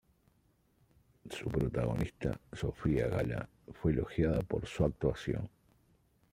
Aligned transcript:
Su 1.29 1.47
protagonista 1.49 2.35
Sofía 2.53 3.07
Gala 3.07 3.47
fue 3.71 3.91
muy 3.91 3.99
elogiada 3.99 4.41
por 4.41 4.65
su 4.65 4.83
actuación. 4.83 5.47